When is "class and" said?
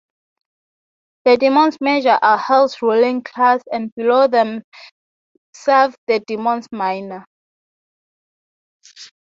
3.21-3.93